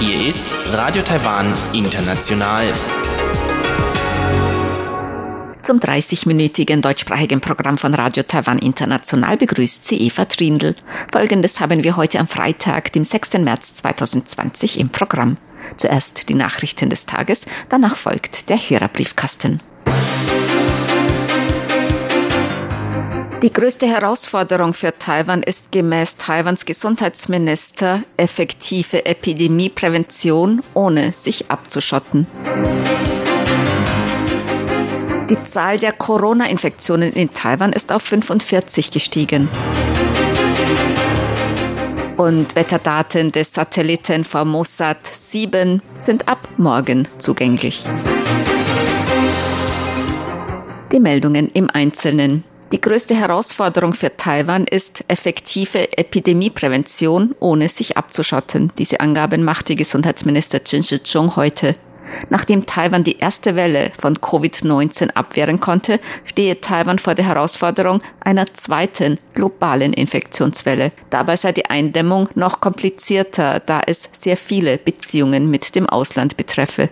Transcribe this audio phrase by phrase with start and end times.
[0.00, 2.72] Hier ist Radio Taiwan International.
[5.62, 10.74] Zum 30-minütigen deutschsprachigen Programm von Radio Taiwan International begrüßt sie Eva Trindl.
[11.12, 13.34] Folgendes haben wir heute am Freitag, dem 6.
[13.34, 15.36] März 2020 im Programm.
[15.76, 19.60] Zuerst die Nachrichten des Tages, danach folgt der Hörerbriefkasten.
[23.44, 32.26] Die größte Herausforderung für Taiwan ist gemäß Taiwans Gesundheitsminister effektive Epidemieprävention, ohne sich abzuschotten.
[35.28, 39.50] Die Zahl der Corona-Infektionen in Taiwan ist auf 45 gestiegen.
[42.16, 47.84] Und Wetterdaten des Satelliten Formosat 7 sind ab morgen zugänglich.
[50.92, 52.44] Die Meldungen im Einzelnen.
[52.74, 58.72] Die größte Herausforderung für Taiwan ist effektive Epidemieprävention, ohne sich abzuschotten.
[58.78, 61.74] Diese Angaben machte Gesundheitsminister Chen Shih-chung heute.
[62.30, 68.52] Nachdem Taiwan die erste Welle von Covid-19 abwehren konnte, stehe Taiwan vor der Herausforderung einer
[68.54, 70.90] zweiten globalen Infektionswelle.
[71.10, 76.88] Dabei sei die Eindämmung noch komplizierter, da es sehr viele Beziehungen mit dem Ausland betreffe.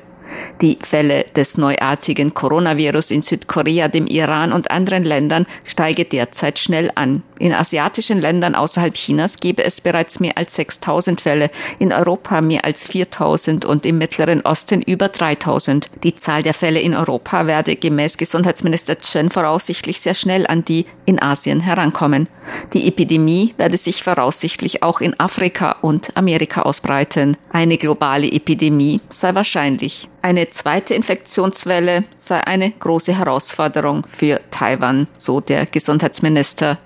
[0.60, 6.90] Die Fälle des neuartigen Coronavirus in Südkorea, dem Iran und anderen Ländern steige derzeit schnell
[6.94, 7.22] an.
[7.38, 12.64] In asiatischen Ländern außerhalb Chinas gebe es bereits mehr als 6000 Fälle, in Europa mehr
[12.64, 15.90] als 4000 und im Mittleren Osten über 3000.
[16.04, 20.86] Die Zahl der Fälle in Europa werde gemäß Gesundheitsminister Chen voraussichtlich sehr schnell an die
[21.04, 22.28] in Asien herankommen.
[22.74, 27.36] Die Epidemie werde sich voraussichtlich auch in Afrika und Amerika ausbreiten.
[27.50, 30.08] Eine globale Epidemie sei wahrscheinlich.
[30.24, 36.78] Eine zweite Infektionswelle sei eine große Herausforderung für Taiwan, so der Gesundheitsminister.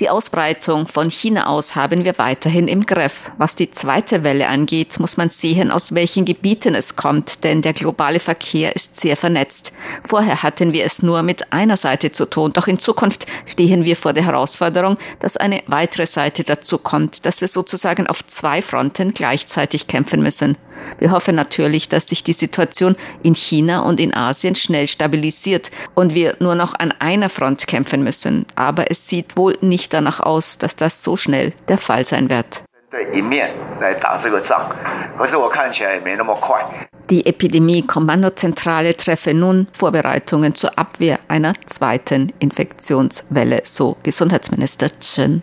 [0.00, 3.32] Die Ausbreitung von China aus haben wir weiterhin im Griff.
[3.36, 7.72] Was die zweite Welle angeht, muss man sehen, aus welchen Gebieten es kommt, denn der
[7.72, 9.72] globale Verkehr ist sehr vernetzt.
[10.04, 13.96] Vorher hatten wir es nur mit einer Seite zu tun, doch in Zukunft stehen wir
[13.96, 19.14] vor der Herausforderung, dass eine weitere Seite dazu kommt, dass wir sozusagen auf zwei Fronten
[19.14, 20.56] gleichzeitig kämpfen müssen.
[20.98, 26.14] Wir hoffen natürlich, dass sich die Situation in China und in Asien schnell stabilisiert und
[26.14, 28.46] wir nur noch an einer Front kämpfen müssen.
[28.54, 32.30] Aber es sieht wohl nicht nicht danach aus, dass das so schnell der Fall sein
[32.30, 32.62] wird.
[37.10, 45.42] Die Epidemie-Kommandozentrale treffe nun Vorbereitungen zur Abwehr einer zweiten Infektionswelle, so Gesundheitsminister Chen.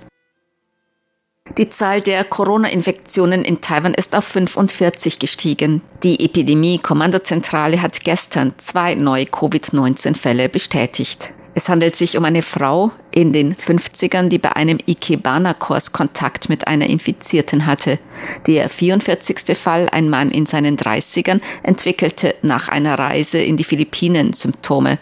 [1.58, 5.82] Die Zahl der Corona-Infektionen in Taiwan ist auf 45 gestiegen.
[6.04, 11.34] Die Epidemie-Kommandozentrale hat gestern zwei neue Covid-19-Fälle bestätigt.
[11.58, 16.68] Es handelt sich um eine Frau in den 50ern, die bei einem Ikebana-Kurs Kontakt mit
[16.68, 17.98] einer Infizierten hatte.
[18.46, 19.58] Der 44.
[19.58, 25.00] Fall, ein Mann in seinen 30ern, entwickelte nach einer Reise in die Philippinen Symptome.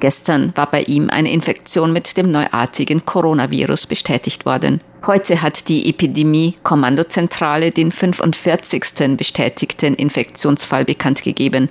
[0.00, 4.80] Gestern war bei ihm eine Infektion mit dem neuartigen Coronavirus bestätigt worden.
[5.06, 9.16] Heute hat die Epidemie-Kommandozentrale den 45.
[9.16, 11.68] bestätigten Infektionsfall bekannt gegeben.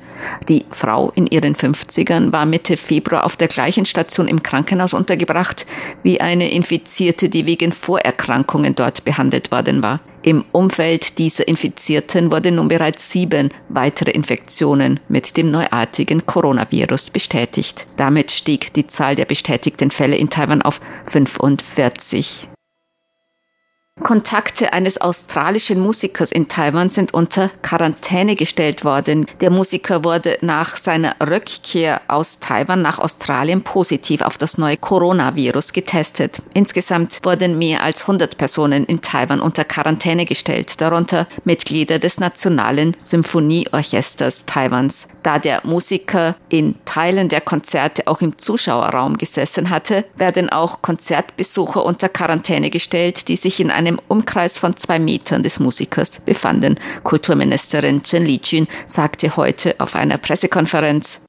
[0.47, 5.65] Die Frau in ihren 50ern war Mitte Februar auf der gleichen Station im Krankenhaus untergebracht
[6.01, 9.99] wie eine Infizierte, die wegen Vorerkrankungen dort behandelt worden war.
[10.25, 17.85] Im Umfeld dieser Infizierten wurden nun bereits sieben weitere Infektionen mit dem neuartigen Coronavirus bestätigt.
[17.95, 20.81] Damit stieg die Zahl der bestätigten Fälle in Taiwan auf
[21.11, 22.54] 45.
[24.03, 29.25] Kontakte eines australischen Musikers in Taiwan sind unter Quarantäne gestellt worden.
[29.39, 35.71] Der Musiker wurde nach seiner Rückkehr aus Taiwan nach Australien positiv auf das neue Coronavirus
[35.71, 36.41] getestet.
[36.53, 42.97] Insgesamt wurden mehr als 100 Personen in Taiwan unter Quarantäne gestellt, darunter Mitglieder des Nationalen
[42.99, 45.07] Symphonieorchesters Taiwans.
[45.25, 51.83] Da der Musiker in Teilen der Konzerte auch im Zuschauerraum gesessen hatte, werden auch Konzertbesucher
[51.83, 56.79] unter Quarantäne gestellt, die sich in einem Umkreis von zwei Metern des Musikers befanden.
[57.01, 61.21] Kulturministerin Chen Lijun sagte heute auf einer Pressekonferenz,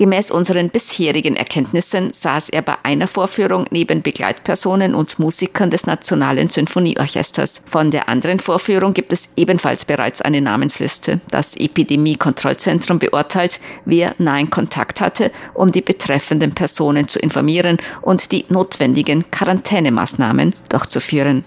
[0.00, 6.48] Gemäß unseren bisherigen Erkenntnissen saß er bei einer Vorführung neben Begleitpersonen und Musikern des Nationalen
[6.48, 7.60] Sinfonieorchesters.
[7.66, 11.20] Von der anderen Vorführung gibt es ebenfalls bereits eine Namensliste.
[11.30, 18.46] Das Epidemie-Kontrollzentrum beurteilt, wer nahen Kontakt hatte, um die betreffenden Personen zu informieren und die
[18.48, 21.44] notwendigen Quarantänemaßnahmen durchzuführen.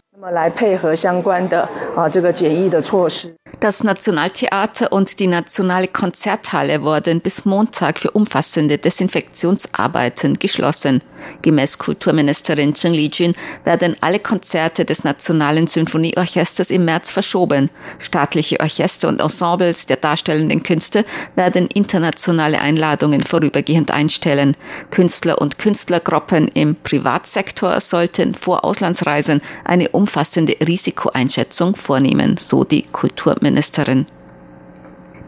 [3.60, 11.02] Das Nationaltheater und die Nationale Konzerthalle wurden bis Montag für umfassende Desinfektionsarbeiten geschlossen.
[11.42, 13.34] Gemäß Kulturministerin Zheng Lijun
[13.64, 17.70] werden alle Konzerte des Nationalen Symphonieorchesters im März verschoben.
[18.00, 21.06] Staatliche Orchester und Ensembles der darstellenden Künste
[21.36, 24.58] werden internationale Einladungen vorübergehend einstellen.
[24.90, 33.43] Künstler und Künstlergruppen im Privatsektor sollten vor Auslandsreisen eine umfassende Risikoeinschätzung vornehmen, so die Kulturministerin.
[33.44, 34.08] Ministerin.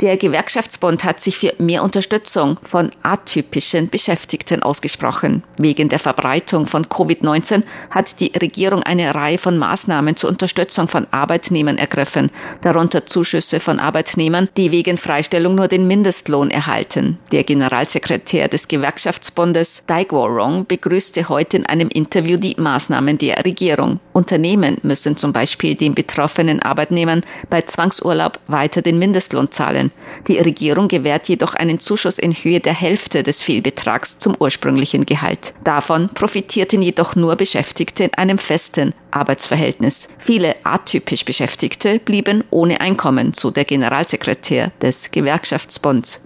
[0.02, 5.42] Der Gewerkschaftsbund hat sich für mehr Unterstützung von atypischen Beschäftigten ausgesprochen.
[5.58, 11.08] Wegen der Verbreitung von Covid-19 hat die Regierung eine Reihe von Maßnahmen zur Unterstützung von
[11.12, 17.18] Arbeitnehmern ergriffen, darunter Zuschüsse von Arbeitnehmern, die wegen Freistellung nur den Mindestlohn erhalten.
[17.32, 24.02] Der Generalsekretär des Gewerkschaftsbundes, Dai Guorong, begrüßte heute in einem Interview die Maßnahmen der Regierung.
[24.12, 29.85] Unternehmen müssen zum Beispiel den betroffenen Arbeitnehmern bei Zwangsurlaub weiter den Mindestlohn zahlen.
[29.86, 29.92] Millionen.
[30.28, 35.54] Die Regierung gewährt jedoch einen Zuschuss in Höhe der Hälfte des Fehlbetrags zum ursprünglichen Gehalt.
[35.64, 40.08] Davon profitierten jedoch nur Beschäftigte in einem festen Arbeitsverhältnis.
[40.18, 46.22] Viele atypisch Beschäftigte blieben ohne Einkommen, so der Generalsekretär des Gewerkschaftsbunds.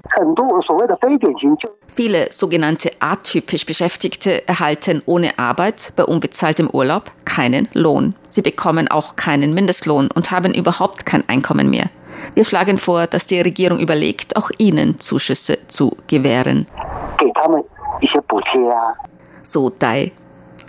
[1.88, 8.16] Viele sogenannte atypisch Beschäftigte erhalten ohne Arbeit bei unbezahltem Urlaub keinen Lohn.
[8.26, 11.90] Sie bekommen auch keinen Mindestlohn und haben überhaupt kein Einkommen mehr.
[12.34, 16.68] Wir schlagen vor, dass die Regierung überlegt, auch ihnen Zuschüsse zu gewähren.
[19.44, 20.12] So Dai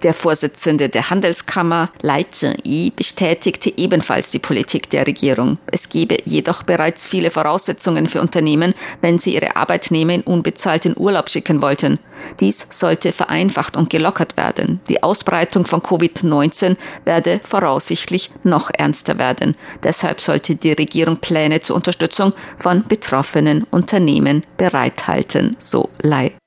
[0.03, 5.59] der Vorsitzende der Handelskammer, Lai Zhengyi, bestätigte ebenfalls die Politik der Regierung.
[5.71, 11.29] Es gebe jedoch bereits viele Voraussetzungen für Unternehmen, wenn sie ihre Arbeitnehmer in unbezahlten Urlaub
[11.29, 11.99] schicken wollten.
[12.41, 14.81] Dies sollte vereinfacht und gelockert werden.
[14.89, 19.57] Die Ausbreitung von Covid-19 werde voraussichtlich noch ernster werden.
[19.83, 26.40] Deshalb sollte die Regierung Pläne zur Unterstützung von betroffenen Unternehmen bereithalten, so Lai.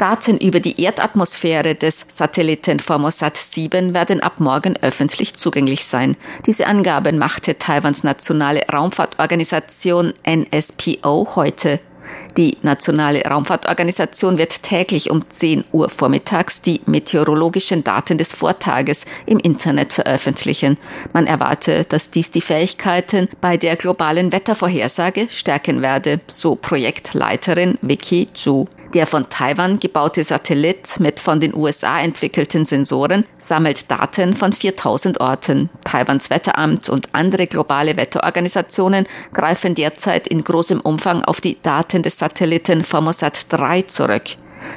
[0.00, 6.16] Daten über die Erdatmosphäre des Satelliten Formosat 7 werden ab morgen öffentlich zugänglich sein.
[6.46, 11.80] Diese Angaben machte Taiwans nationale Raumfahrtorganisation NSPO heute.
[12.38, 19.38] Die Nationale Raumfahrtorganisation wird täglich um 10 Uhr vormittags die meteorologischen Daten des Vortages im
[19.38, 20.78] Internet veröffentlichen.
[21.12, 28.28] Man erwarte, dass dies die Fähigkeiten bei der globalen Wettervorhersage stärken werde, so Projektleiterin Vicky
[28.32, 28.66] Zhu.
[28.94, 35.20] Der von Taiwan gebaute Satellit mit von den USA entwickelten Sensoren sammelt Daten von 4000
[35.20, 35.70] Orten.
[35.84, 42.18] Taiwans Wetteramt und andere globale Wetterorganisationen greifen derzeit in großem Umfang auf die Daten des
[42.18, 44.24] Satelliten Formosat 3 zurück.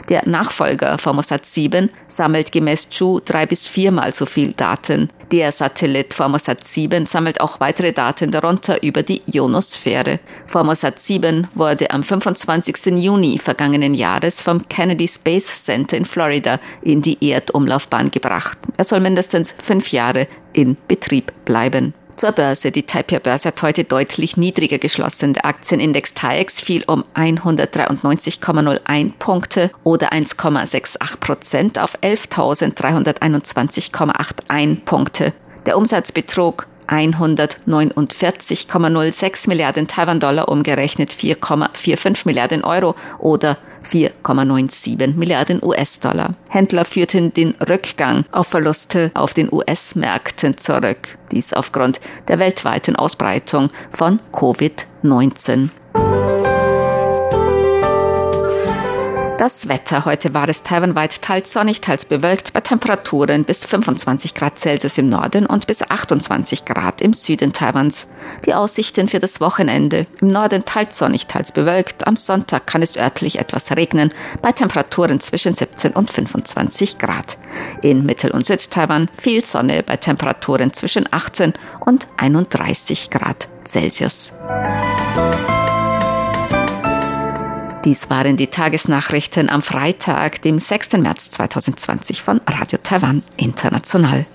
[0.09, 5.09] Der Nachfolger Formosat 7 sammelt gemäß Chu drei bis viermal so viel Daten.
[5.31, 10.19] Der Satellit Formosat 7 sammelt auch weitere Daten, darunter über die Ionosphäre.
[10.45, 12.87] Formosat 7 wurde am 25.
[12.97, 18.57] Juni vergangenen Jahres vom Kennedy Space Center in Florida in die Erdumlaufbahn gebracht.
[18.77, 21.93] Er soll mindestens fünf Jahre in Betrieb bleiben.
[22.15, 22.71] Zur Börse.
[22.71, 25.33] Die Taipei-Börse hat heute deutlich niedriger geschlossen.
[25.33, 35.33] Der Aktienindex TAIEX fiel um 193,01 Punkte oder 1,68 Prozent auf 11.321,81 Punkte.
[35.65, 46.31] Der Umsatz betrug 149,06 Milliarden Taiwan-Dollar umgerechnet 4,45 Milliarden Euro oder 4,97 Milliarden US-Dollar.
[46.49, 51.17] Händler führten den Rückgang auf Verluste auf den US-Märkten zurück.
[51.31, 55.69] Dies aufgrund der weltweiten Ausbreitung von Covid-19.
[59.37, 60.05] Das Wetter.
[60.05, 65.09] Heute war es taiwanweit teils sonnig, teils bewölkt bei Temperaturen bis 25 Grad Celsius im
[65.09, 68.07] Norden und bis 28 Grad im Süden Taiwans.
[68.45, 70.05] Die Aussichten für das Wochenende.
[70.21, 72.05] Im Norden teils sonnig, teils bewölkt.
[72.07, 77.37] Am Sonntag kann es örtlich etwas regnen bei Temperaturen zwischen 17 und 25 Grad.
[77.81, 84.31] In Mittel- und Südtaiwan viel Sonne bei Temperaturen zwischen 18 und 31 Grad Celsius.
[87.85, 90.93] Dies waren die Tagesnachrichten am Freitag, dem 6.
[90.93, 94.25] März 2020 von Radio Taiwan International.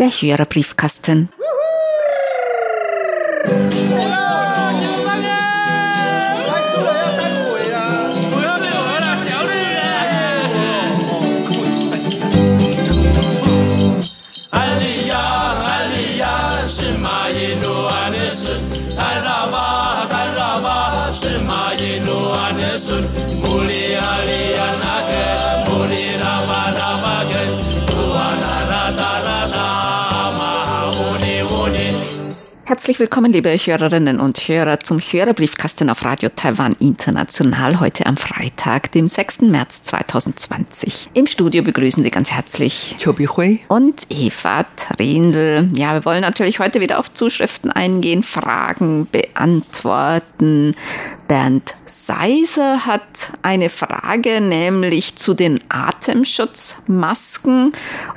[0.00, 1.28] Der Hörerbriefkasten.
[32.70, 38.92] Herzlich willkommen, liebe Hörerinnen und Hörer, zum Hörerbriefkasten auf Radio Taiwan International heute am Freitag,
[38.92, 39.40] dem 6.
[39.40, 41.08] März 2020.
[41.14, 45.68] Im Studio begrüßen Sie ganz herzlich Chobi Hui und Eva Trindl.
[45.74, 50.76] Ja, wir wollen natürlich heute wieder auf Zuschriften eingehen, Fragen beantworten.
[51.30, 57.72] Bernd Seiser hat eine Frage, nämlich zu den Atemschutzmasken.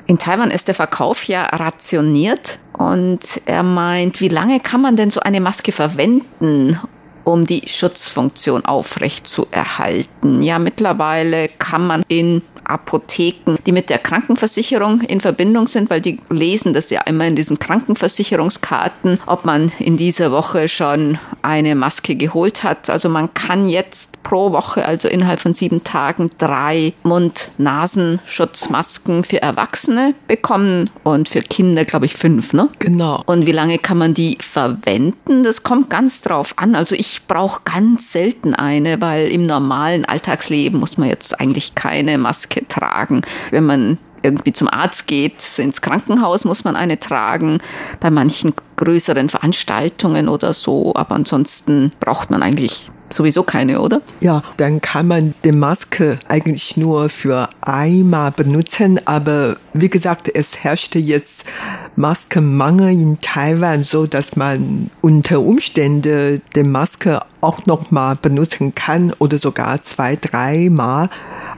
[0.07, 5.11] In Taiwan ist der Verkauf ja rationiert und er meint, wie lange kann man denn
[5.11, 6.79] so eine Maske verwenden?
[7.23, 10.41] Um die Schutzfunktion aufrecht zu erhalten.
[10.41, 16.19] Ja, mittlerweile kann man in Apotheken, die mit der Krankenversicherung in Verbindung sind, weil die
[16.29, 22.15] lesen das ja immer in diesen Krankenversicherungskarten, ob man in dieser Woche schon eine Maske
[22.15, 22.89] geholt hat.
[22.89, 30.15] Also man kann jetzt pro Woche, also innerhalb von sieben Tagen, drei Mund-Nasenschutzmasken für Erwachsene
[30.27, 32.53] bekommen und für Kinder, glaube ich, fünf.
[32.53, 32.69] Ne?
[32.79, 33.21] Genau.
[33.25, 35.43] Und wie lange kann man die verwenden?
[35.43, 36.75] Das kommt ganz drauf an.
[36.75, 42.17] Also ich brauche ganz selten eine, weil im normalen Alltagsleben muss man jetzt eigentlich keine
[42.17, 43.21] Maske tragen.
[43.51, 47.59] Wenn man irgendwie zum Arzt geht, ins Krankenhaus muss man eine tragen,
[47.99, 54.01] bei manchen größeren Veranstaltungen oder so, aber ansonsten braucht man eigentlich sowieso keine, oder?
[54.19, 60.63] Ja, dann kann man die Maske eigentlich nur für einmal benutzen, aber wie gesagt, es
[60.63, 61.45] herrschte jetzt
[61.95, 69.13] Maskenmangel in Taiwan, so dass man unter Umständen die Maske auch noch mal benutzen kann
[69.19, 71.09] oder sogar zwei, dreimal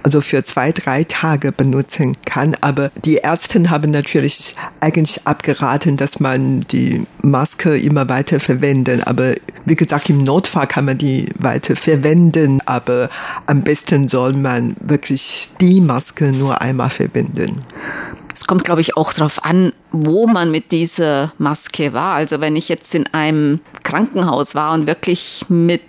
[0.05, 2.55] also für zwei, drei Tage benutzen kann.
[2.61, 9.01] Aber die Ärzte haben natürlich eigentlich abgeraten, dass man die Maske immer weiter verwenden.
[9.01, 9.33] Aber
[9.65, 12.61] wie gesagt, im Notfall kann man die weiter verwenden.
[12.67, 13.09] Aber
[13.47, 17.63] am besten soll man wirklich die Maske nur einmal verwenden.
[18.31, 22.13] Es kommt, glaube ich, auch darauf an, wo man mit dieser Maske war.
[22.13, 25.81] Also wenn ich jetzt in einem Krankenhaus war und wirklich mit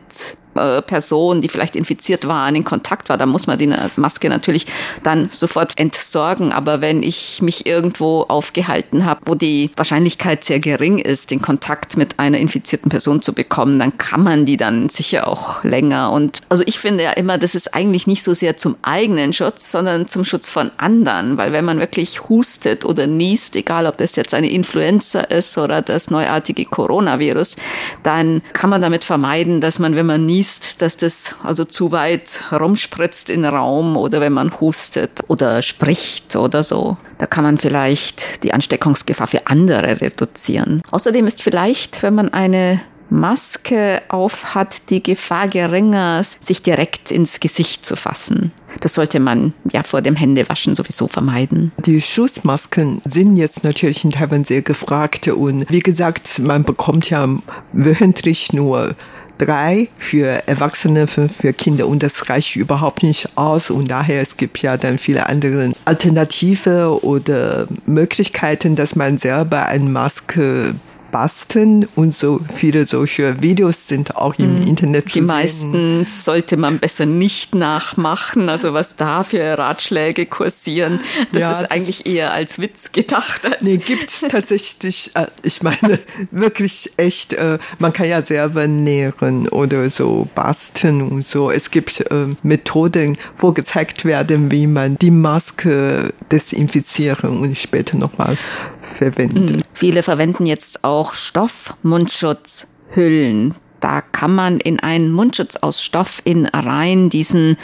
[0.58, 4.66] äh, Person, die vielleicht infiziert waren, in Kontakt war, dann muss man die Maske natürlich
[5.02, 6.52] dann sofort entsorgen.
[6.52, 11.96] Aber wenn ich mich irgendwo aufgehalten habe, wo die Wahrscheinlichkeit sehr gering ist, den Kontakt
[11.96, 16.10] mit einer infizierten Person zu bekommen, dann kann man die dann sicher auch länger.
[16.12, 19.70] Und also ich finde ja immer, das ist eigentlich nicht so sehr zum eigenen Schutz,
[19.70, 21.36] sondern zum Schutz von anderen.
[21.36, 25.82] Weil wenn man wirklich hustet oder niest, egal ob das jetzt eine Influenza ist oder
[25.82, 27.56] das neuartige Coronavirus,
[28.02, 31.92] dann kann man damit vermeiden, dass man, wenn man niest, liest, dass das also zu
[31.92, 36.96] weit rumspritzt in den Raum oder wenn man hustet oder spricht oder so.
[37.18, 40.82] Da kann man vielleicht die Ansteckungsgefahr für andere reduzieren.
[40.90, 47.38] Außerdem ist vielleicht, wenn man eine Maske auf hat, die Gefahr geringer, sich direkt ins
[47.38, 48.50] Gesicht zu fassen.
[48.80, 51.70] Das sollte man ja vor dem Händewaschen sowieso vermeiden.
[51.78, 57.28] Die Schutzmasken sind jetzt natürlich in Taiwan sehr gefragt und wie gesagt, man bekommt ja
[57.72, 58.96] wöchentlich nur
[59.38, 61.86] drei für Erwachsene, fünf für Kinder.
[61.86, 63.70] Und das reicht überhaupt nicht aus.
[63.70, 69.88] Und daher es gibt ja dann viele andere Alternative oder Möglichkeiten, dass man selber eine
[69.90, 70.74] Maske
[71.12, 74.66] basteln und so viele solche Videos sind auch im mhm.
[74.66, 81.00] Internet zu Die meisten sollte man besser nicht nachmachen, also was da für Ratschläge kursieren,
[81.32, 83.44] das ja, ist das eigentlich eher als Witz gedacht.
[83.44, 85.98] Als nee, gibt tatsächlich, äh, ich meine,
[86.30, 91.50] wirklich echt, äh, man kann ja selber nähren oder so basteln und so.
[91.50, 98.36] Es gibt äh, Methoden, wo gezeigt werden, wie man die Maske desinfizieren und später nochmal
[98.82, 99.56] verwenden.
[99.56, 99.62] Mhm.
[99.72, 103.54] Viele verwenden jetzt auch auch Stoffmundschutzhüllen.
[103.80, 107.58] Da kann man in einen Mundschutz aus Stoff in Reihen diesen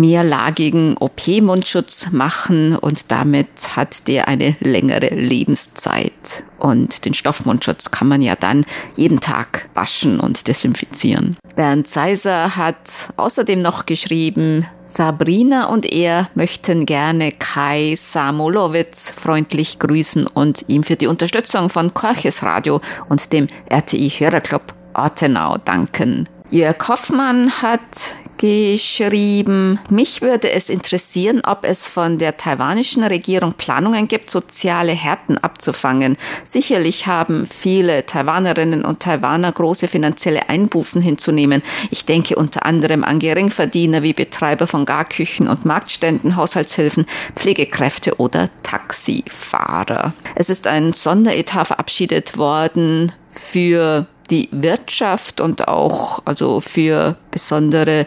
[0.00, 6.44] mehrlagigen OP-Mundschutz machen und damit hat der eine längere Lebenszeit.
[6.58, 8.64] Und den Stoffmundschutz kann man ja dann
[8.96, 11.36] jeden Tag waschen und desinfizieren.
[11.56, 20.26] Bernd Seiser hat außerdem noch geschrieben, Sabrina und er möchten gerne Kai Samolowitz freundlich grüßen
[20.26, 26.28] und ihm für die Unterstützung von Korches Radio und dem RTI Hörerclub Ortenau danken.
[26.50, 34.08] Jörg Hoffmann hat geschrieben, mich würde es interessieren, ob es von der taiwanischen Regierung Planungen
[34.08, 36.16] gibt, soziale Härten abzufangen.
[36.42, 41.62] Sicherlich haben viele Taiwanerinnen und Taiwaner große finanzielle Einbußen hinzunehmen.
[41.90, 47.04] Ich denke unter anderem an Geringverdiener wie Betreiber von Garküchen und Marktständen, Haushaltshilfen,
[47.36, 50.14] Pflegekräfte oder Taxifahrer.
[50.34, 58.06] Es ist ein Sonderetat verabschiedet worden für die Wirtschaft und auch also für besondere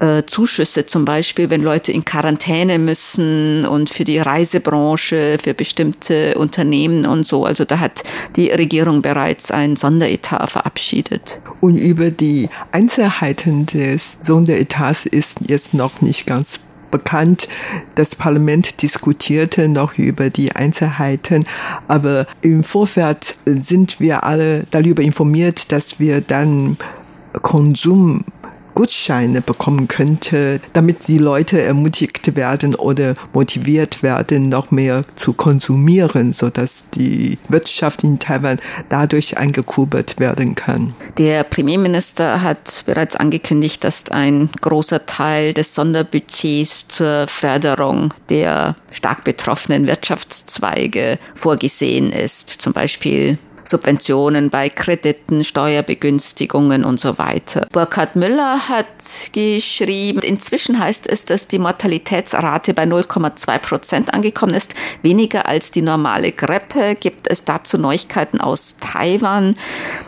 [0.00, 6.36] äh, Zuschüsse zum Beispiel, wenn Leute in Quarantäne müssen und für die Reisebranche, für bestimmte
[6.36, 7.44] Unternehmen und so.
[7.44, 8.02] Also da hat
[8.36, 11.40] die Regierung bereits ein Sonderetat verabschiedet.
[11.60, 17.48] Und über die Einzelheiten des Sonderetats ist jetzt noch nicht ganz bekannt.
[17.94, 21.46] Das Parlament diskutierte noch über die Einzelheiten,
[21.88, 26.76] aber im Vorfeld sind wir alle darüber informiert, dass wir dann
[27.42, 28.24] Konsum
[28.76, 36.34] Gutscheine bekommen könnte, damit die Leute ermutigt werden oder motiviert werden, noch mehr zu konsumieren,
[36.34, 38.58] sodass die Wirtschaft in Taiwan
[38.90, 40.94] dadurch angekurbelt werden kann.
[41.16, 49.24] Der Premierminister hat bereits angekündigt, dass ein großer Teil des Sonderbudgets zur Förderung der stark
[49.24, 52.50] betroffenen Wirtschaftszweige vorgesehen ist.
[52.50, 53.38] Zum Beispiel
[53.68, 57.66] Subventionen bei Krediten, Steuerbegünstigungen und so weiter.
[57.72, 58.86] Burkhard Müller hat
[59.32, 65.82] geschrieben, inzwischen heißt es, dass die Mortalitätsrate bei 0,2 Prozent angekommen ist, weniger als die
[65.82, 66.96] normale Grippe.
[66.98, 69.56] Gibt es dazu Neuigkeiten aus Taiwan?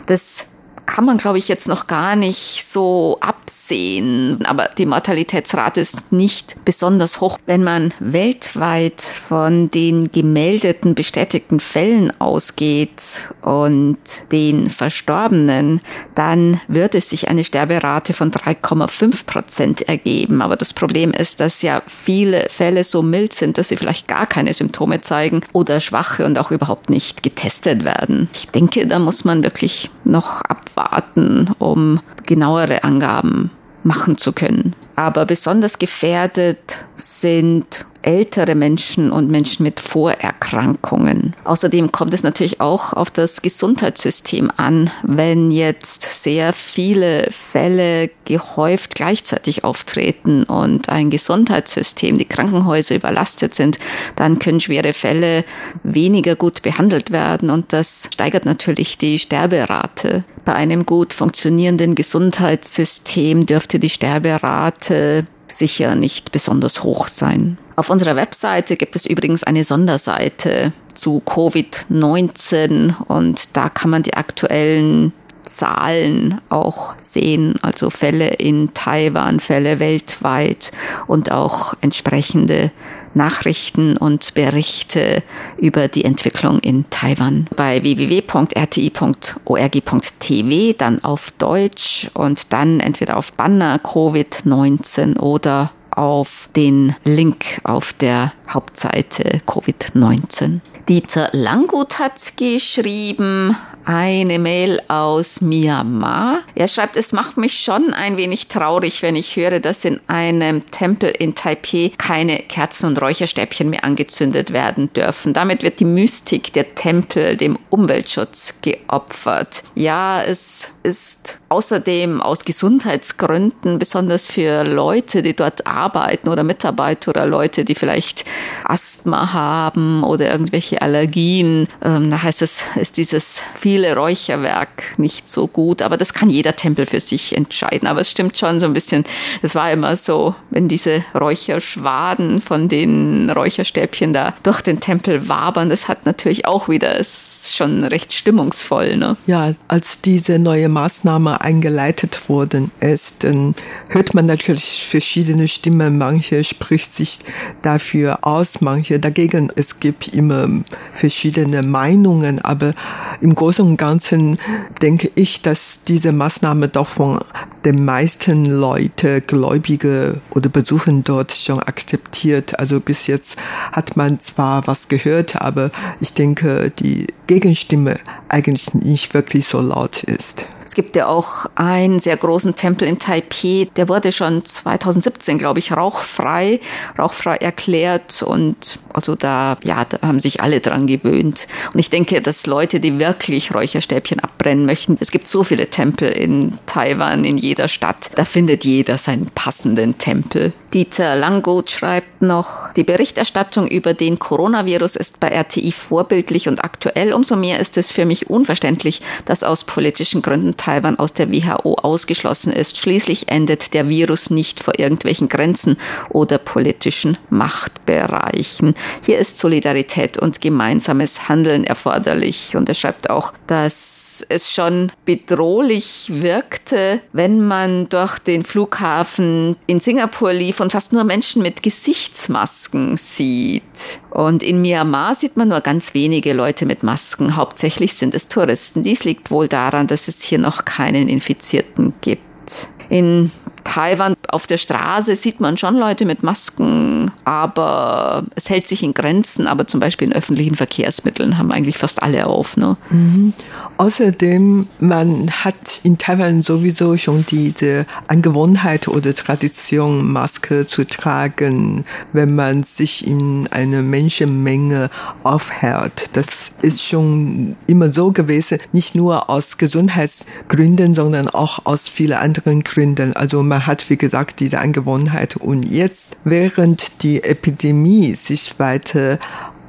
[0.07, 0.45] Das
[0.89, 4.43] kann man, glaube ich, jetzt noch gar nicht so absehen.
[4.47, 7.37] Aber die Mortalitätsrate ist nicht besonders hoch.
[7.45, 13.99] Wenn man weltweit von den gemeldeten, bestätigten Fällen ausgeht und
[14.31, 15.81] den Verstorbenen,
[16.15, 20.41] dann würde sich eine Sterberate von 3,5 Prozent ergeben.
[20.41, 24.25] Aber das Problem ist, dass ja viele Fälle so mild sind, dass sie vielleicht gar
[24.25, 28.27] keine Symptome zeigen oder schwache und auch überhaupt nicht getestet werden.
[28.33, 33.51] Ich denke, da muss man wirklich noch abwarten warten, um genauere Angaben
[33.83, 34.73] machen zu können.
[34.95, 41.35] Aber besonders gefährdet sind ältere Menschen und Menschen mit Vorerkrankungen.
[41.43, 48.95] Außerdem kommt es natürlich auch auf das Gesundheitssystem an, wenn jetzt sehr viele Fälle gehäuft
[48.95, 53.79] gleichzeitig auftreten und ein Gesundheitssystem, die Krankenhäuser überlastet sind,
[54.15, 55.43] dann können schwere Fälle
[55.83, 60.23] weniger gut behandelt werden und das steigert natürlich die Sterberate.
[60.45, 67.57] Bei einem gut funktionierenden Gesundheitssystem dürfte die Sterberate sicher nicht besonders hoch sein.
[67.75, 74.15] Auf unserer Webseite gibt es übrigens eine Sonderseite zu Covid-19 und da kann man die
[74.15, 75.13] aktuellen
[75.49, 80.73] Zahlen auch sehen, also Fälle in Taiwan, Fälle weltweit
[81.07, 82.71] und auch entsprechende
[83.15, 85.23] Nachrichten und Berichte
[85.57, 87.47] über die Entwicklung in Taiwan.
[87.55, 97.61] Bei www.rti.org.tv dann auf Deutsch und dann entweder auf Banner Covid-19 oder auf den Link
[97.63, 100.59] auf der Hauptseite Covid-19.
[100.87, 106.39] Dieter Langgut hat geschrieben, eine Mail aus Myanmar.
[106.55, 110.65] Er schreibt, es macht mich schon ein wenig traurig, wenn ich höre, dass in einem
[110.71, 115.33] Tempel in Taipei keine Kerzen und Räucherstäbchen mehr angezündet werden dürfen.
[115.33, 119.63] Damit wird die Mystik der Tempel dem Umweltschutz geopfert.
[119.75, 125.78] Ja, es ist außerdem aus Gesundheitsgründen, besonders für Leute, die dort arbeiten
[126.25, 128.25] oder Mitarbeiter oder Leute, die vielleicht
[128.65, 131.67] Asthma haben oder irgendwelche Allergien.
[131.83, 136.55] Ähm, da heißt es, ist dieses viele Räucherwerk nicht so gut, aber das kann jeder
[136.55, 137.87] Tempel für sich entscheiden.
[137.87, 139.03] Aber es stimmt schon so ein bisschen,
[139.41, 145.69] es war immer so, wenn diese Räucherschwaden von den Räucherstäbchen da durch den Tempel wabern,
[145.69, 148.97] das hat natürlich auch wieder, ist schon recht stimmungsvoll.
[148.97, 149.17] Ne?
[149.27, 153.55] Ja, als diese neue Maßnahme eingeleitet worden ist, dann
[153.89, 155.68] hört man natürlich verschiedene Stimmen.
[155.69, 157.19] Manche spricht sich
[157.61, 159.51] dafür aus, manche dagegen.
[159.55, 160.47] Es gibt immer
[160.93, 162.73] verschiedene Meinungen, aber
[163.21, 164.37] im Großen und Ganzen
[164.81, 167.19] denke ich, dass diese Maßnahme doch von
[167.65, 172.59] den meisten Leuten, Gläubige oder Besuchern dort schon akzeptiert.
[172.59, 173.37] Also bis jetzt
[173.71, 180.03] hat man zwar was gehört, aber ich denke, die Gegenstimme eigentlich nicht wirklich so laut
[180.03, 180.45] ist.
[180.69, 185.57] Es gibt ja auch einen sehr großen Tempel in Taipei, der wurde schon 2017, glaube
[185.57, 186.59] ich, rauchfrei,
[186.95, 191.47] rauchfrei erklärt und also da, ja, da haben sich alle dran gewöhnt.
[191.73, 196.11] Und ich denke, dass Leute, die wirklich Räucherstäbchen abbrennen möchten, es gibt so viele Tempel
[196.11, 200.53] in Taiwan, in jeder Stadt, da findet jeder seinen passenden Tempel.
[200.75, 207.13] Dieter Langgut schreibt noch, die Berichterstattung über den Coronavirus ist bei RTI vorbildlich und aktuell.
[207.13, 211.75] Umso mehr ist es für mich unverständlich, dass aus politischen Gründen Taiwan aus der WHO
[211.75, 212.77] ausgeschlossen ist.
[212.77, 215.77] Schließlich endet der Virus nicht vor irgendwelchen Grenzen
[216.09, 218.75] oder politischen Machtbereichen.
[219.05, 222.55] Hier ist Solidarität und gemeinsames Handeln erforderlich.
[222.55, 229.55] Und er schreibt auch, dass es schon bedrohlich wirkt, bemerkte, wenn man durch den Flughafen
[229.67, 233.99] in Singapur lief und fast nur Menschen mit Gesichtsmasken sieht.
[234.09, 237.35] Und in Myanmar sieht man nur ganz wenige Leute mit Masken.
[237.35, 238.83] Hauptsächlich sind es Touristen.
[238.83, 242.69] Dies liegt wohl daran, dass es hier noch keinen Infizierten gibt.
[242.89, 243.31] In
[243.63, 248.93] Taiwan auf der Straße sieht man schon Leute mit Masken, aber es hält sich in
[248.93, 249.47] Grenzen.
[249.47, 252.57] Aber zum Beispiel in öffentlichen Verkehrsmitteln haben eigentlich fast alle auf.
[252.57, 252.77] Ne?
[252.89, 253.33] Mhm.
[253.77, 262.35] Außerdem, man hat in Taiwan sowieso schon diese Angewohnheit oder Tradition, Maske zu tragen, wenn
[262.35, 264.89] man sich in einer Menschenmenge
[265.23, 266.09] aufhält.
[266.13, 272.63] Das ist schon immer so gewesen, nicht nur aus Gesundheitsgründen, sondern auch aus vielen anderen
[272.63, 273.13] Gründen.
[273.13, 275.35] Also man hat, wie gesagt, diese Angewohnheit.
[275.35, 279.19] Und jetzt, während die Epidemie sich weiter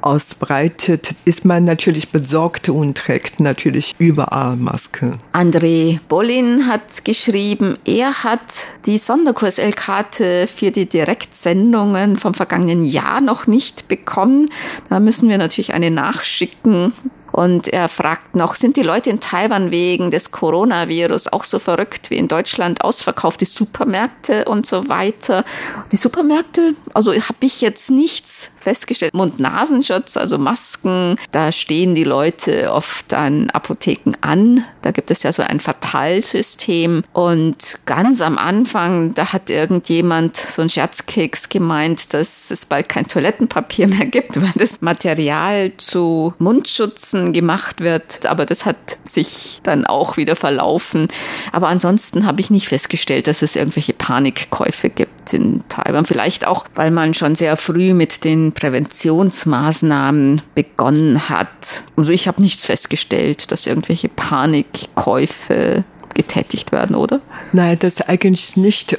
[0.01, 5.17] ausbreitet, ist man natürlich besorgt und trägt natürlich überall Maske.
[5.33, 13.47] André Bollin hat geschrieben, er hat die Sonderkurs-L-Karte für die Direktsendungen vom vergangenen Jahr noch
[13.47, 14.49] nicht bekommen.
[14.89, 16.93] Da müssen wir natürlich eine nachschicken.
[17.31, 22.09] Und er fragt noch, sind die Leute in Taiwan wegen des Coronavirus auch so verrückt
[22.09, 25.45] wie in Deutschland ausverkaufte Supermärkte und so weiter?
[25.91, 29.13] Die Supermärkte, also habe ich jetzt nichts festgestellt.
[29.13, 34.63] Mund-Nasenschutz, also Masken, da stehen die Leute oft an Apotheken an.
[34.81, 37.03] Da gibt es ja so ein Verteilsystem.
[37.13, 43.07] Und ganz am Anfang, da hat irgendjemand so ein Scherzkeks gemeint, dass es bald kein
[43.07, 48.25] Toilettenpapier mehr gibt, weil das Material zu Mundschutzen gemacht wird.
[48.25, 51.07] Aber das hat sich dann auch wieder verlaufen.
[51.51, 56.05] Aber ansonsten habe ich nicht festgestellt, dass es irgendwelche Panikkäufe gibt in Taiwan.
[56.05, 61.83] Vielleicht auch, weil man schon sehr früh mit den Präventionsmaßnahmen begonnen hat.
[61.95, 65.83] Also ich habe nichts festgestellt, dass irgendwelche Panikkäufe
[66.13, 67.21] getätigt werden, oder?
[67.53, 68.97] Nein, das eigentlich nicht.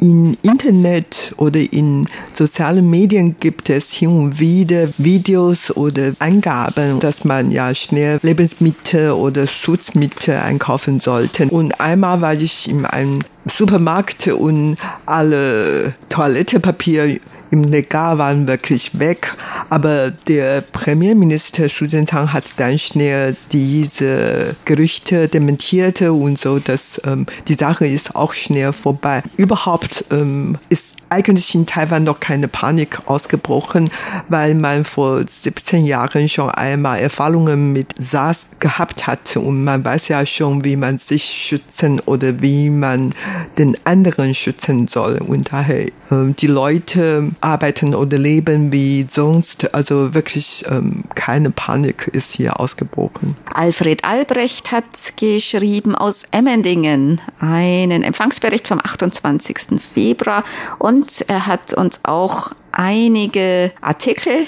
[0.00, 7.24] Im Internet oder in sozialen Medien gibt es hin und wieder Videos oder Angaben, dass
[7.24, 11.48] man ja schnell Lebensmittel oder Schutzmittel einkaufen sollte.
[11.48, 19.34] Und einmal war ich in einem Supermarkt und alle Toilettepapier im Regal waren wirklich weg.
[19.70, 27.26] Aber der Premierminister Xu Zhentang hat dann schnell diese Gerüchte dementiert und so, dass ähm,
[27.48, 29.22] die Sache ist auch schnell vorbei.
[29.36, 33.90] Überhaupt ähm, ist eigentlich in Taiwan noch keine Panik ausgebrochen,
[34.28, 40.08] weil man vor 17 Jahren schon einmal Erfahrungen mit SARS gehabt hatte und man weiß
[40.08, 43.14] ja schon, wie man sich schützen oder wie man
[43.58, 45.18] den anderen schützen soll.
[45.18, 49.74] Und daher ähm, die Leute arbeiten oder leben wie sonst.
[49.74, 53.34] Also wirklich ähm, keine Panik ist hier ausgebrochen.
[53.52, 54.84] Alfred Albrecht hat
[55.16, 59.79] geschrieben aus Emmendingen einen Empfangsbericht vom 28.
[59.80, 60.44] Februar
[60.78, 64.46] und er hat uns auch einige Artikel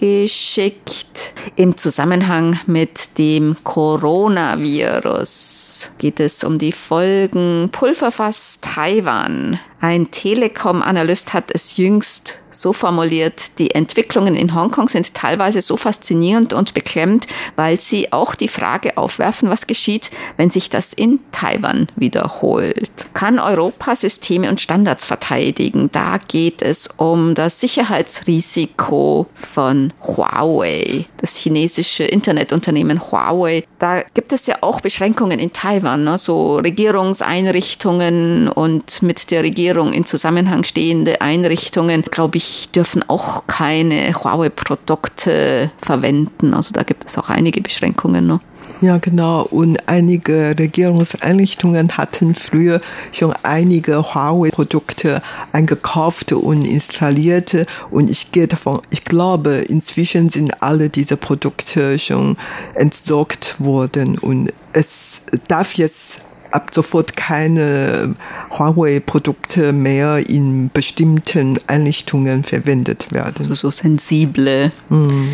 [0.00, 5.58] mitgeschickt im Zusammenhang mit dem Coronavirus
[5.98, 9.58] geht es um die Folgen Pulverfass Taiwan.
[9.80, 16.52] Ein Telekom-Analyst hat es jüngst so formuliert, die Entwicklungen in Hongkong sind teilweise so faszinierend
[16.52, 21.86] und beklemmend, weil sie auch die Frage aufwerfen, was geschieht, wenn sich das in Taiwan
[21.94, 22.90] wiederholt.
[23.14, 25.90] Kann Europa Systeme und Standards verteidigen?
[25.92, 33.64] Da geht es um das Sicherheitsrisiko von Huawei, das chinesische Internetunternehmen Huawei.
[33.78, 36.18] Da gibt es ja auch Beschränkungen in Taiwan, ne?
[36.18, 44.14] so Regierungseinrichtungen und mit der Regierung in Zusammenhang stehende Einrichtungen, glaube ich, dürfen auch keine
[44.14, 46.54] Huawei-Produkte verwenden.
[46.54, 48.26] Also da gibt es auch einige Beschränkungen.
[48.26, 48.40] Ne?
[48.80, 49.42] Ja, genau.
[49.42, 52.80] Und einige Regierungseinrichtungen hatten früher
[53.12, 55.20] schon einige Huawei-Produkte
[55.52, 57.66] eingekauft und installiert.
[57.90, 62.36] Und ich gehe davon, ich glaube, inzwischen sind alle diese Produkte schon
[62.74, 64.16] entsorgt worden.
[64.18, 68.14] Und es darf jetzt ab sofort keine
[68.50, 73.42] Huawei-Produkte mehr in bestimmten Einrichtungen verwendet werden.
[73.42, 75.30] Also so sensible mhm.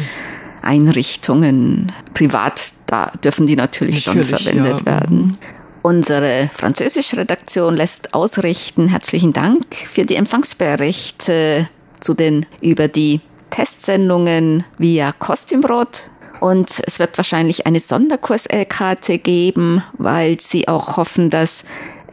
[0.64, 4.86] Einrichtungen, privat, da dürfen die natürlich, natürlich schon verwendet ja.
[4.86, 5.38] werden.
[5.82, 8.88] Unsere französische Redaktion lässt ausrichten.
[8.88, 11.68] Herzlichen Dank für die Empfangsberichte
[12.00, 16.04] zu den über die Testsendungen via Kostümbrot
[16.40, 21.64] und es wird wahrscheinlich eine Sonderdkurs-LKT geben, weil sie auch hoffen, dass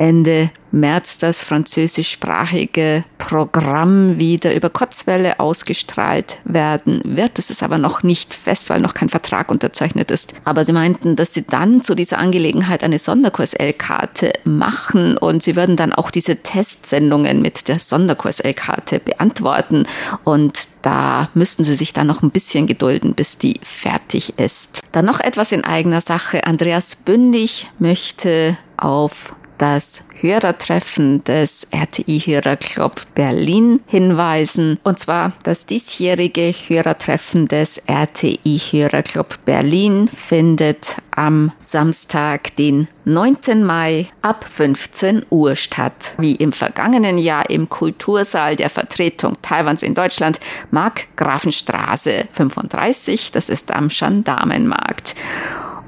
[0.01, 7.37] Ende März das französischsprachige Programm wieder über Kurzwelle ausgestrahlt werden wird.
[7.37, 10.33] Das ist aber noch nicht fest, weil noch kein Vertrag unterzeichnet ist.
[10.43, 15.75] Aber sie meinten, dass sie dann zu dieser Angelegenheit eine Sonderkurs-L-Karte machen und sie würden
[15.75, 19.85] dann auch diese Testsendungen mit der Sonderkurs-L-Karte beantworten
[20.23, 24.79] und da müssten sie sich dann noch ein bisschen gedulden, bis die fertig ist.
[24.93, 26.47] Dann noch etwas in eigener Sache.
[26.47, 34.79] Andreas Bündig möchte auf das Hörertreffen des RTI Hörerclub Berlin hinweisen.
[34.83, 43.63] Und zwar das diesjährige Hörertreffen des RTI Hörerclub Berlin findet am Samstag, den 9.
[43.63, 46.13] Mai ab 15 Uhr statt.
[46.17, 50.39] Wie im vergangenen Jahr im Kultursaal der Vertretung Taiwans in Deutschland,
[50.71, 55.15] Mark Grafenstraße 35, das ist am Gendarmenmarkt.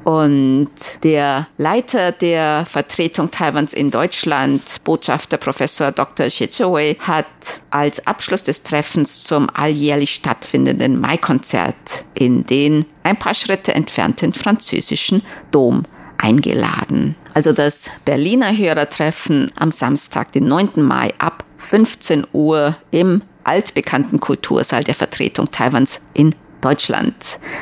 [0.03, 0.69] Und
[1.03, 6.29] der Leiter der Vertretung Taiwans in Deutschland, Botschafter Professor Dr.
[6.29, 7.25] Shichowei, hat
[7.69, 15.21] als Abschluss des Treffens zum alljährlich stattfindenden Mai-Konzert in den ein paar Schritte entfernten französischen
[15.51, 15.83] Dom
[16.17, 17.15] eingeladen.
[17.33, 20.69] Also das Berliner Hörertreffen am Samstag, den 9.
[20.77, 27.13] Mai ab 15 Uhr im altbekannten Kultursaal der Vertretung Taiwans in Deutschland.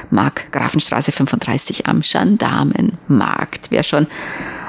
[0.10, 3.72] Mark Grafenstraße 35 am Gendarmenmarkt.
[3.72, 4.08] Wer schon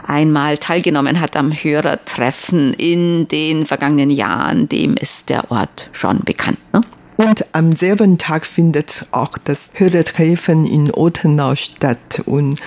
[0.07, 6.59] einmal teilgenommen hat am Hörertreffen in den vergangenen Jahren, dem ist der Ort schon bekannt.
[6.73, 6.81] Ne?
[7.16, 12.23] Und am selben Tag findet auch das Hörertreffen in Ottenau statt.
[12.27, 12.59] Und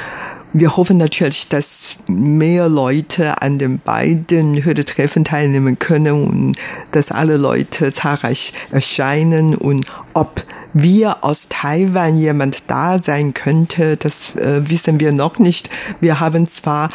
[0.54, 6.56] wir hoffen natürlich, dass mehr Leute an den beiden Hörertreffen teilnehmen können und
[6.92, 10.46] dass alle Leute zahlreich erscheinen und ob
[10.76, 15.70] wir aus Taiwan jemand da sein könnte, das äh, wissen wir noch nicht.
[16.02, 16.90] Wir haben zwar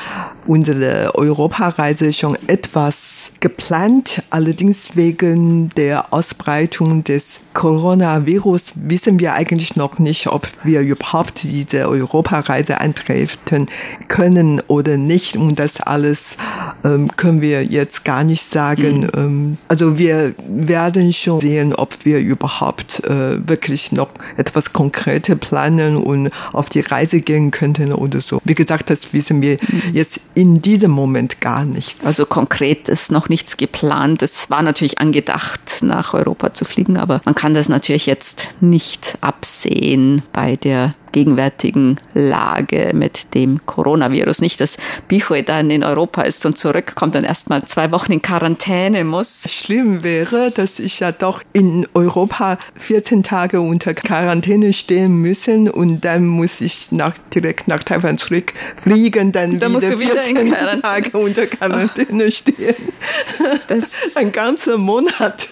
[0.47, 9.99] unsere Europareise schon etwas geplant, allerdings wegen der Ausbreitung des Coronavirus wissen wir eigentlich noch
[9.99, 13.66] nicht, ob wir überhaupt diese Europareise antreten
[14.09, 15.37] können oder nicht.
[15.37, 16.37] Und das alles
[16.85, 19.09] ähm, können wir jetzt gar nicht sagen.
[19.14, 19.59] Mhm.
[19.69, 26.30] Also wir werden schon sehen, ob wir überhaupt äh, wirklich noch etwas Konkrete planen und
[26.52, 28.40] auf die Reise gehen könnten oder so.
[28.44, 29.83] Wie gesagt, das wissen wir mhm.
[29.92, 32.04] jetzt in diesem Moment gar nicht.
[32.04, 34.22] Also konkret ist noch nichts geplant.
[34.22, 39.18] Es war natürlich angedacht, nach Europa zu fliegen, aber man kann das natürlich jetzt nicht
[39.20, 44.40] absehen bei der gegenwärtigen Lage mit dem Coronavirus.
[44.40, 44.77] Nicht, dass
[45.09, 49.44] Bichue dann in Europa ist und zurückkommt und erst mal zwei Wochen in Quarantäne muss.
[49.46, 56.05] Schlimm wäre, dass ich ja doch in Europa 14 Tage unter Quarantäne stehen müssen und
[56.05, 61.46] dann muss ich nach, direkt nach Taiwan zurückfliegen, dann, dann wieder, wieder 14 Tage unter
[61.46, 62.75] Quarantäne stehen.
[63.68, 65.49] Das Ein ganzer Monat.